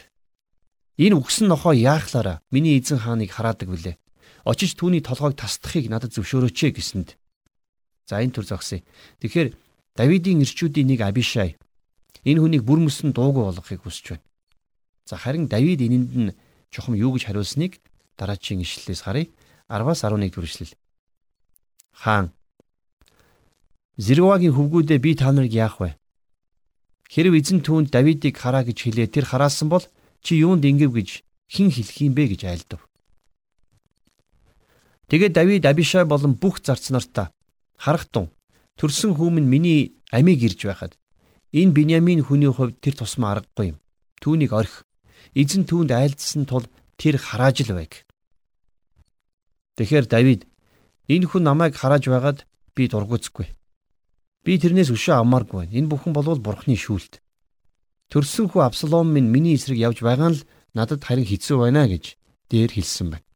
[1.00, 3.96] энэ үгсэн нохоо яахлаараа миний эзэн хааныг хараадаг билээ.
[4.44, 7.16] Очиж түүний толгойг тасдахыг надад зөвшөөрөөч гэсэнд.
[8.04, 8.84] За энэ төр зогсъё.
[9.24, 9.56] Тэгэхээр
[9.96, 11.56] Давидын ирчүүдийн нэг Абишай
[12.24, 14.24] энэ хүнийг бүр мөсөн дуугүй болгохыг хүсэж байна.
[15.08, 16.36] За харин Давид энэнд нь
[16.70, 17.82] чухам юу гэж хариулсныг
[18.16, 19.26] дараагийн ишлэлээс харъя.
[19.72, 20.76] 10-аас 11 дүршлэл.
[21.96, 22.36] Хаан
[23.96, 25.96] Зирвагийн хөвгүүдээ би та нарыг яах вэ?
[27.08, 29.84] Хэрв эзэн түүнд Давидыг хараа гэж хэлээ тэр хараасан бол
[30.20, 31.08] чи юунд ингэв гэж
[31.48, 32.80] хэн хэлэх юм бэ гэж айлдав.
[35.12, 37.32] Тэгээд Давид Абишай болон бүх зарц нартаа
[37.76, 38.32] харахтун
[38.80, 40.96] төрсөн хүмүн миний амийг ирж байхад
[41.52, 43.78] энэ Биньямин хүний хувьд тэр тусмаа аргагүй юм.
[44.24, 44.84] Түүнийг орхи.
[45.36, 46.64] Эзэн түүнд айлдсан тул
[46.96, 48.08] тэр харааж л байг.
[49.82, 50.46] Тэгэхээр Давид
[51.10, 52.46] энэ хүн намайг харааж байгаад
[52.78, 53.50] би дургуцгүй.
[54.46, 55.74] Би тэрнээс өшөө амааргүй.
[55.74, 57.18] Энэ бүхэн болвол бурхны шүүлт.
[58.06, 60.46] Төрсөн хүү Абсалом минь миний эсрэг явж байгаа нь л
[60.78, 62.14] надад харин хэцүү байна гэж
[62.46, 63.26] дээр хэлсэн байна.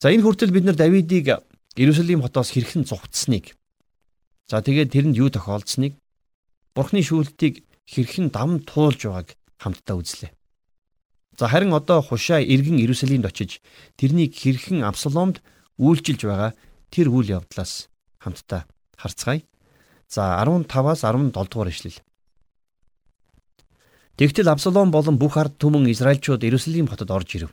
[0.00, 1.44] За энэ хүртэл бид нар Давидыг
[1.76, 3.52] Иерусалим хотоос хэрхэн зугтсныг
[4.48, 6.00] за тэгээд тэрэнд юу тохиолдсныг
[6.72, 10.32] бурхны шүүлтийг хэрхэн дам туулж байгааг хамтдаа үзлээ.
[11.38, 13.58] За харин одоо хушаа иргэн Иерусалимд очиж
[13.98, 15.42] тэрнийг хэрхэн Абсаломд
[15.78, 16.52] үйлчилж байгаа
[16.94, 17.90] тэр үйл явдлаас
[18.22, 19.42] хамтдаа харцгаая.
[20.06, 21.98] За 15-аас 17 дугаар ишлэл.
[24.14, 27.50] Тэгтэл Абсалом болон бүх ард түмэн Израильчууд Иерусалим хотод орж ирэв.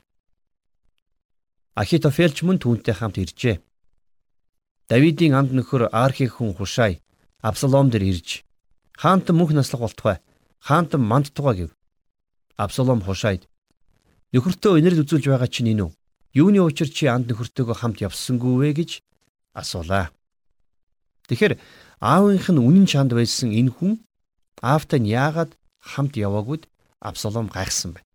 [1.73, 3.57] Ахитофелч мөн түүнтэй хамт иржээ.
[4.85, 7.01] Давидын амд нөхөр Архих хүн Хушай
[7.41, 8.45] Абсалом дээр ирж
[8.93, 10.17] хаантан мөнх наслах болтугай
[10.59, 11.71] хаантан мандтугай гэв.
[12.61, 13.49] Абсалом Хушайд
[14.31, 15.91] нөхөртөө инэрл үзүүлж байгаа чинь энэ үү?
[16.31, 18.91] Юуны учир чи анд нөхөртөөгөө хамт явсангүй вэ гэж
[19.51, 20.15] асуулаа.
[21.27, 21.59] Тэгэхээр
[21.99, 23.99] аавынх нь үнэн чанд байсан энэ хүн
[24.63, 26.67] аавтай нь яагаад хамт яваагүйд
[27.01, 28.07] Абсалом гайхсан байна.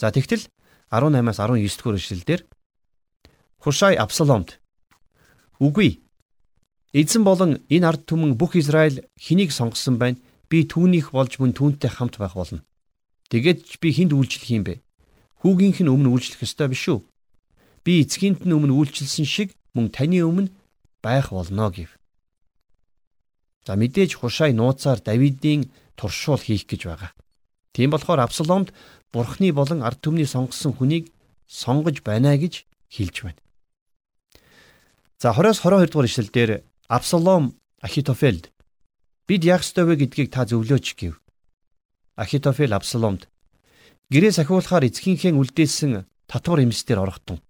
[0.00, 0.48] За тэгтэл
[0.90, 2.40] 18-аас 19 дугаар эшлэлдэр
[3.60, 4.58] Хушай Абсаломд
[5.60, 6.00] Үгүй
[6.92, 10.18] эзэн болон энэ ард түмэн бүх Израиль хэнийг сонгосон байна?
[10.48, 12.64] Би түүнийх болж мөн түүнтэй хамт байх болно.
[13.28, 14.85] Тэгээд би хүнд үйлчлэх юм бэ?
[15.46, 17.06] Хүүгийнх нь өмнө үйлчлэх ёстой биш үү?
[17.86, 20.50] Би эцгийнт нь өмнө үйлчилсэн шиг мөн таны өмнө
[20.98, 21.94] байх болно гэв.
[23.62, 27.14] За мэдээж хушай нууцаар Давидын туршуул хийх гэж байгаа.
[27.70, 28.74] Тийм болохоор Абсаломд
[29.14, 31.14] Бурхны болон ард түмний сонгосон хүнийг
[31.46, 33.38] сонгож байна гэж хэлж байна.
[35.22, 36.50] За 20-22 дугаар ишлэл дээр
[36.90, 38.50] Абсалом Ахитофелд
[39.30, 41.22] бид яах ёстой вэ гэдгийг та зөвлөөч гэв.
[42.18, 43.30] Ахитофел Абсаломд
[44.12, 47.42] гэрээ сахиулахаар эцгийнхээ үлдээсэн татвар эмсдэр орохдон.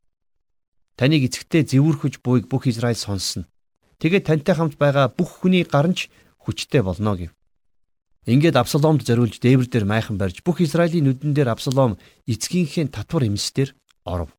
[0.96, 3.44] Таныг эцэгтэй зэвүүрхэж буйг бүх Израиль сонсно.
[4.00, 6.08] Тэгээд тантай хамт байгаа бүх хүний гаранч
[6.40, 7.32] хүчтэй болно гэв.
[8.24, 13.76] Ингээд Абсаломд зориулж дээвэр дээр майхан барьж бүх Израилийн нүдэн дээр Абсалом эцгийнхээ татвар эмсдэр
[14.08, 14.32] оров.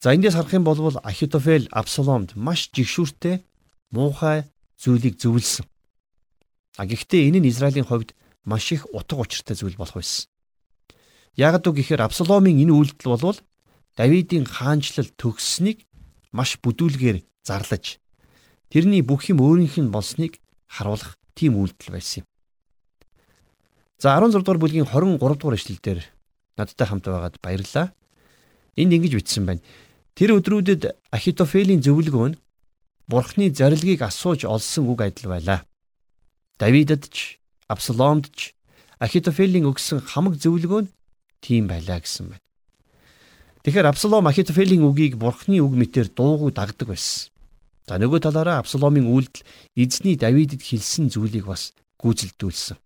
[0.00, 3.44] За эндээс харах юм бол Ахитофел Абсаломд маш жигшүүртэй
[3.92, 4.48] муухай
[4.80, 5.64] зүйлийг зөвлөсөн.
[6.76, 8.12] А гэхдээ энэ нь Израилийн хувьд
[8.44, 10.28] маш их утга учиртай зүйл болох байсан.
[11.36, 13.38] Яг үг гэхээр Абсаломын энэ үйлдэл болвол
[13.96, 15.84] Давидын хаанчлал төгссөнийг
[16.32, 18.00] маш бүдүүлгээр зарлаж
[18.72, 22.26] тэрний бүх юм өөрийнх нь болсныг харуулах тийм үйлдэл байсан юм.
[24.00, 26.00] За 16 дугаар бүлгийн 23 дугаар эшлэлдэр
[26.56, 27.92] надтай хамт байгаад баярлалаа.
[28.76, 29.64] Энд ингэж бичсэн байна.
[30.16, 32.40] Тэр өдрүүдэд Ахитофелийн зөвлөгөө нь
[33.06, 35.64] Бурхны зарилгийг асууж олсон үг адил байлаа.
[36.58, 38.56] Давидад ч Абсаломд ч
[39.00, 40.92] Ахитофелийн өгсөн хамаг зөвлөгөө нь
[41.40, 42.44] тийм байлаа гэсэн байна.
[43.66, 47.34] Тэгэхээр Абсалом Ахитофелийн үгийг бурхны үг мэтэр дуугүй дагдаг байсан.
[47.86, 52.78] За нөгөө талаараа Абсаломын үйлдэл эзний Давидэд хэлсэн зүйлийг бас гүйцэлдүүлсэн.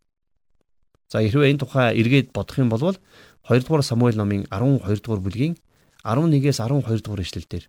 [1.13, 5.57] За хэрвээ энэ тухай эргээд бодох юм бол 2 дугаар Самуэль номын 12 дугаар бүлгийн
[6.05, 7.65] 11-ээс 12 дугаар эшлэлдэр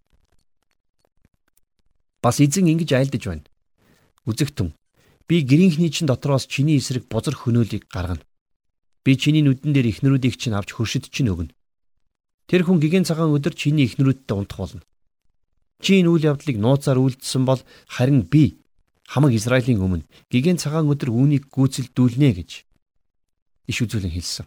[2.22, 3.46] бас эзэн ингэж айлдаж байна.
[4.30, 4.72] Үзэгтэн
[5.28, 8.22] би гэрийнхний чин дотроос чиний эсрэг бузар хөнөөлийг гаргана.
[9.04, 11.54] Би чиний нүдэн дээр ихнэрүүдийг чинь авч хөршид чинь өгнө.
[12.46, 14.82] Тэр хүн гигэн цагаан өдөр чиний ихнэрүүдтэй унтах болно.
[15.82, 18.62] Чи энэ үйл явдлыг нууцаар үйлдэлсэн бол харин би
[19.10, 22.52] хамаг Израилийн өмнө гигэн цагаан өдөр үүнийг гүйцэлдүүлнэ гэж
[23.66, 24.46] иш үзүүлэн хэлсэн.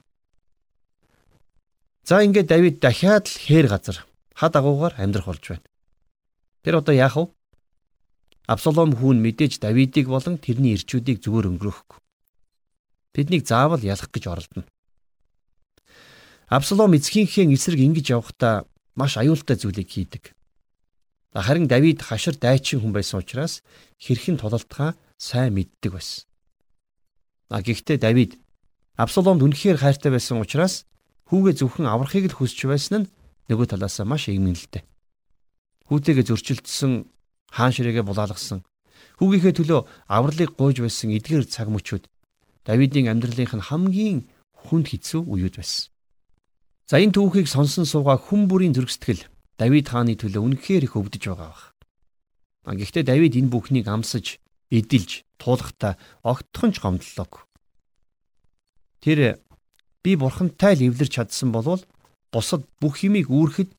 [2.06, 5.66] За ингээд Давид дахиад л хээр газар хад агуугаар амьдрах болж байна.
[6.62, 7.32] Тэр одоо яах вэ?
[8.46, 11.98] Абсалом хүүн мэдээж Давидыг болон тэрний ирчүүдийг зүгээр өнгөрөөхгүй.
[13.14, 14.66] Тэднийг заавал ялах гэж оролдоно.
[16.50, 18.66] Абсалом эцгийнхээ эсрэг ингэж явхдаа
[18.98, 20.35] маш аюултай зүйлийг хийдэг.
[21.35, 23.62] Харин Давид хашир дайчин хүн байсан учраас
[24.03, 26.27] хэрхэн тулалдахаа сайн мэддэг байсан.
[27.50, 28.38] А гэхдээ Давид
[28.94, 30.87] Абсаломд үнэхээр хайртай байсан учраас
[31.31, 33.11] хүүгээ зөвхөн аврахыг л хүсч байсан нь
[33.50, 34.87] нөгөө талаас маш игмэнэлтэй.
[35.90, 37.11] Хүүтэйгээ зөрчилдсөн
[37.50, 38.62] хаан ширээгээ булаалгасан.
[39.18, 42.07] Хүүгийнхээ төлөө авралыг гуйж байсан эдгээр цаг мөчүүд
[42.64, 44.18] Давидын амьдралынх нь хамгийн
[44.64, 45.92] хүнд хэцүү үеуд байсан.
[46.88, 49.29] За энэ түүхийг сонсон суугаа хүн бүрийн зөргсдгэл
[49.61, 51.62] Давид хааны төлөө үнэхээр их өвдөж байгаа баг.
[52.77, 54.40] Гэхдээ Давид энэ бүхнийг амсаж,
[54.72, 57.44] эдэлж, туулахтаа огтхон ч гомдлоо.
[59.05, 59.38] Тэр
[60.00, 61.85] би бурхантай л эвлэрч чадсан болвол
[62.33, 63.70] бусад бүх юмыг үүрэхэд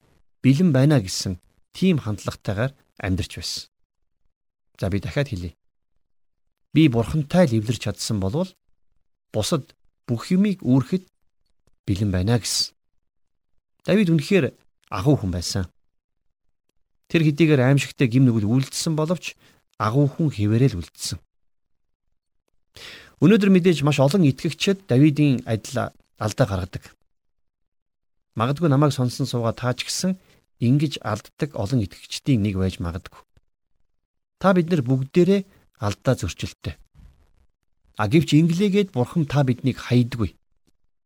[0.46, 1.42] бэлэн байна гэсэн
[1.74, 3.66] тийм хандлагатайгаар амьдарч байсан.
[4.80, 5.58] За би дахиад хэлье.
[6.74, 8.54] Би бурхантай л эвлэрч чадсан болвол
[9.36, 9.76] бусад
[10.08, 11.04] бүх юмыг үүрэхэд
[11.84, 12.72] бэлэн байна гэсэн.
[13.84, 14.56] Давид үнэхээр
[14.90, 15.68] агуу хүн байсан.
[17.12, 19.36] Тэр хэдийгээр аимшигтай гим нүгэл үлдсэн боловч
[19.78, 21.20] агуу хүн хэвээрэл үлдсэн.
[23.20, 26.84] Өнөөдөр мэдээж маш олон итгэгчид Давидын адил алдаа гаргадаг.
[28.36, 30.20] Магадгүй намайг сонсон суугаа таач гисэн
[30.60, 33.22] ингэж алддаг олон итгэгчдийн нэг байж магадгүй.
[34.40, 35.42] Та бид нар бүгдээрээ
[35.80, 36.76] алдаа зөрчилтэй.
[37.96, 40.36] А гэвч инглигээд бурхан та биднийг хайдаггүй.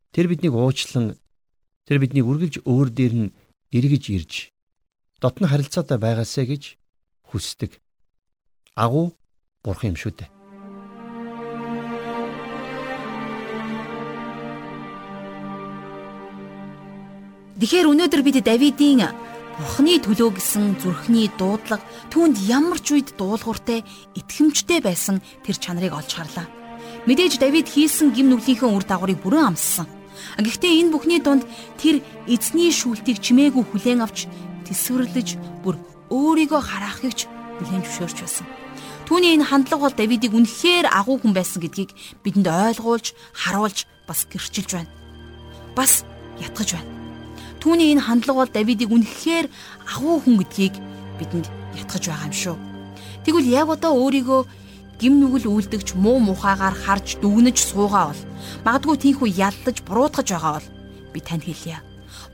[0.10, 1.14] Тэр биднийг уучлан
[1.86, 3.34] тэр биднийг үргэлж өөр дээр нь
[3.70, 4.34] эргэж ирж
[5.22, 6.82] дотн харилцаатай байгаасаа гэж
[7.30, 7.78] хүсдэг.
[8.74, 9.14] Агуу
[9.62, 10.30] бурхан юм шүү дээ.
[17.60, 19.12] Тэгэхээр өнөөдөр бид Давидын
[19.60, 23.84] Бурхны төлөө гэсэн зүрхний дуудлага түүнд ямар ч үед дуулууртай
[24.16, 26.59] итгэмжтэй байсан тэр чанарыг олж харлаа.
[27.10, 29.90] Мэдээж Давид хийсэн гим нүглийнхээ үр дагаврыг бүрэн амссан.
[30.38, 31.42] Гэхдээ энэ бүхний дунд
[31.82, 34.30] тэр эзний шүүлтийг чимээгүй хүлээн авч
[34.70, 35.82] тэсвэрлэж бүр
[36.14, 37.26] өөрийгөө хараахыг ч
[37.58, 38.46] хүлээн зөвшөөрч байсан.
[39.10, 44.70] Түүний энэ хандлага бол Давидыг үнэхээр агуу хүн байсан гэдгийг бидэнд ойлгуулж, харуулж бас гэрчилж
[44.70, 44.94] байна.
[45.74, 46.06] Бас
[46.38, 46.94] ятгах байна.
[47.58, 49.50] Түүний энэ хандлага бол Давидыг үнэхээр
[49.98, 50.78] агуу хүн гэдгийг
[51.18, 52.58] бидэнд ятгах байгаа юм шүү.
[53.26, 54.59] Тэгвэл яг одоо өөрийгөө
[55.00, 58.22] гим нүгэл үлдэгч муу мухагаар харж дүгнэж суугаа бол
[58.68, 60.68] магадгүй тийхүү яллаж буруутгаж байгаа бол
[61.16, 61.80] би танд хэлье.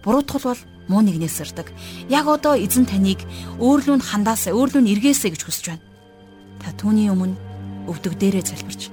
[0.03, 1.69] Буруутгал бол муу нэгнээс ирдэг.
[2.09, 3.21] Яг одоо эзэн таныг
[3.61, 5.85] өөрлөнд хандаасаа өөрлөнд эргээсэй гэж хүсэж байна.
[6.61, 7.37] Та түүний өмнө
[7.85, 8.89] өвдөг дээрээ залбирч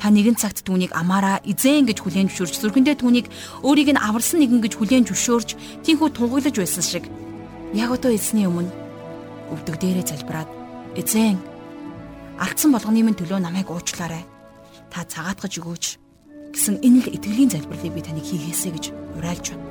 [0.00, 3.26] та нэгэн цагт түүнийг амаараа эзэн гэж хүлээн зөвшөөрч зүрхэндээ түүнийг
[3.60, 7.04] өөрийг нь аварсан нэгэн гэж хүлээн зөвшөөрч тийхүү тунгаглаж байсан шиг
[7.76, 8.72] яг одоо эзний өмнө
[9.52, 10.48] өвдөг дээрээ залбираад
[10.96, 11.36] эзэн
[12.40, 14.24] алдсан болгоны минь төлөө намайг уучлаарай.
[14.88, 15.84] Та цагаатгаж өгөөч
[16.56, 18.84] гэсэн энэ л итгэлийн залбирлыг би таныг хийгээсэй гэж
[19.20, 19.68] уриалж байна.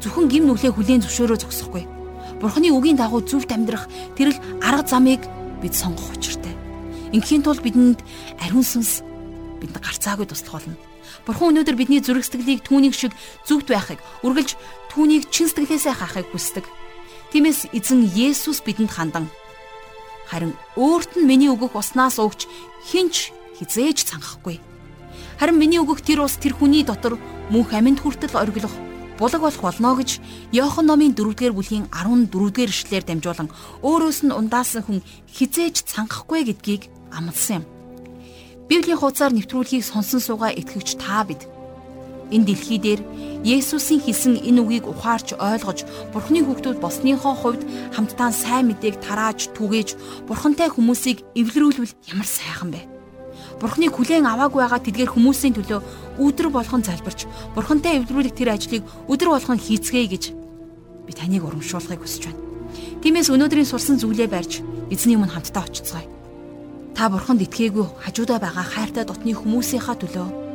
[0.00, 1.84] Зөвхөн гим нүглээ хүлээн зөвшөөрөө зогсохгүй.
[2.38, 5.20] Бурхны үгийн дагуу зөвхт амьдрах тэр л арга замыг
[5.60, 6.54] бид сонгох учиртай.
[7.12, 8.00] Инхийн тулд бидэнд
[8.40, 9.02] ариун сүнс
[9.60, 10.78] бидэнд гарцаагүй туслах болно.
[11.26, 13.12] Бурхан өнөөдөр бидний зүрх сэтгэлийг түүнийг шиг
[13.48, 14.54] зүвт байхыг, үргэлж
[14.94, 16.64] түүнийг чин сэтгэлээсээ хаахыг хүсдэг.
[17.34, 19.26] Тиймээс эзэн Есүс бидэнд хандан
[20.26, 22.50] харин өөрт нь миний өгөх уснаас өгч
[22.90, 24.60] хинч хизээж цангахгүй.
[25.38, 27.16] Харин миний өгөх тэр ус тэр хүний дотор
[27.50, 28.74] мөнх аминд хүртэл оргилох
[29.18, 30.20] булаг болох болно гэж
[30.52, 33.48] Иохан номын 4-р бүлгийн 14-р эшлэлээр дамжуулан
[33.80, 35.00] өөрөөс нь ундаасан хүн
[35.32, 37.64] хизээж цангахгүй гэдгийг амласан юм.
[38.68, 41.48] Библийн хуудасаар нэвтрүүлгийг сонсон суугаа итгэвч та бид
[42.30, 43.00] энэ дэлхий дээр
[43.46, 47.62] Есүсийн хэлсэн энэ үгийг ухаарч ойлгож Бурхны хүүхдүүд болсныхоо хувьд
[47.94, 49.94] хамтдаа сайн мэдээг тарааж түгээж
[50.26, 52.82] Бурхантай хүмүүсийг эвлэрүүлвэл ямар сайхан бэ?
[53.62, 55.80] Бурхныг хүлээн аваагүй байгаа тэдгээр хүмүүсийн төлөө
[56.18, 60.24] өдөр болгон залбирч Бурхантай эвдрүүлэх тэр ажлыг өдөр болгон хийцгээе гэж
[61.06, 62.42] би таныг урамшуулахыг хүсэж байна.
[63.00, 64.60] Тиймээс өнөөдрийн сурсан зүйлээ барьж
[64.90, 66.10] эзний өмнө хамтдаа очицгаая.
[66.96, 70.45] Та бурханд итгээгүй хажуудаа байгаа хайртай дотны хүмүүсийнхаа төлөө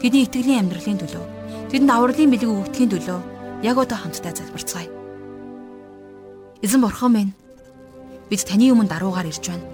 [0.00, 1.24] тэдний итгэлийн амьдралын төлөө
[1.70, 3.18] тэдэнд авралын бэлэг өгдөхийн төлөө
[3.66, 4.88] яг одоо хамтдаа залбирцгаая.
[6.62, 7.32] Эзэн бурхан минь
[8.30, 9.66] бид таны өмнө даруугаар ирж байна.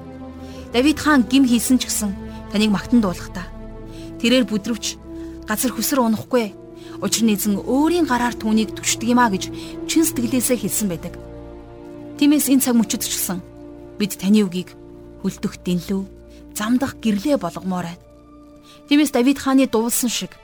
[0.72, 2.12] Давид хаан гим хийсэн ч гэсэн
[2.52, 3.46] таныг магтан дуулахдаа
[4.20, 4.96] тэрээр бүдрвч
[5.48, 6.64] газар хүсэр унахгүй
[7.04, 9.50] Учир нь эзэн өөрийн гараар түүнийг түшдэг юма гэж
[9.90, 11.14] чин сэтгэлээсээ хэлсэн байдаг.
[12.16, 13.42] Тиймээс энэ цаг мөчид ч гэсэн
[13.98, 14.72] бид таны үгийг
[15.20, 16.02] хөлдөх дэнлүү
[16.54, 18.02] замдах гэрлээ болгомоор байна.
[18.88, 20.36] Тиймээс Давид хааны дуулсан шиг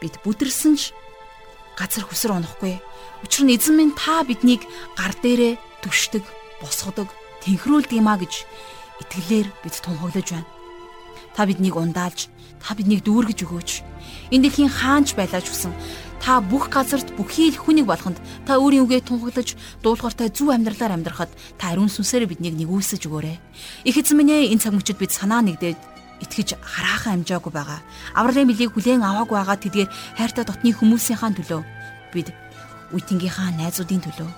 [0.00, 0.96] бид бүдэрсэн ч
[1.76, 2.80] газар хүсэр унахгүй.
[3.20, 4.64] Учир нь эзэн минь та биднийг
[4.96, 6.24] гар дээрээ түшдэг,
[6.64, 7.12] босгодог,
[7.44, 8.48] тэнхрүүлдэг юмаа гэж
[9.04, 10.48] итгэлээр бид тунхаглаж байна.
[11.36, 13.70] Та биднийг ундаалж, та биднийг дүүргэж өгөөч.
[14.32, 15.72] Энэ дэлхийн хаанч байлаач хүсэн
[16.24, 18.16] та бүх газарт бүхий л хүнийг болоход
[18.48, 21.28] та өөрийн үгээ тунхаглаж дуулууртай зөв амьдралаар амьдрахад
[21.60, 23.36] та ариун сүнсээр биднийг нэгүүлсэж өгөөрэй.
[23.84, 25.93] Их эзэн минь энэ цаг мөчид бид санаа нэгдээд
[26.24, 27.80] итгэж хараахан амжаагүй байгаа.
[28.16, 31.62] Авралын билийг хүлээн аваагүй байгаа тэдгээр хайртай дотны хүмүүсийнхаа төлөө
[32.16, 32.28] бид
[32.96, 34.30] үйтнгийнхаа найзуудын төлөө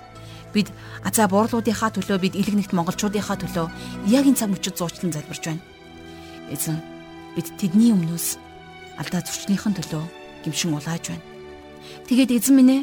[0.53, 0.67] бид
[1.07, 3.67] азаа буурлуудынхаа төлөө бид илэг нэгт монголчуудынхаа төлөө
[4.09, 5.63] яг энэ цаг мөчид зуучлан залбирч байна.
[6.51, 6.77] Эзэн
[7.35, 8.27] бид тэдний өмнөөс
[8.97, 10.03] алдаа зурчныхын төлөө
[10.43, 11.25] гимшин улааж байна.
[12.07, 12.81] Тэгээд эзэн минь ээ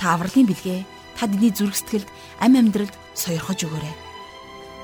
[0.00, 0.80] та авралын бэлгээ
[1.16, 2.08] та бидний зүрх сэтгэлд
[2.40, 3.94] ам амьдралд сойрхож өгөөрэй.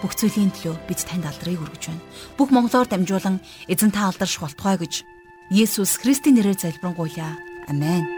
[0.02, 2.02] Бүх зүйлийн төлөө бид танд алдрыг өргөж байна.
[2.38, 5.02] Бүх монголоор дамжуулан эзэн та алдарш болтугай гэж
[5.50, 7.34] Есүс Христийн нэрээр залбирanгуйлаа.
[7.66, 8.17] Амен.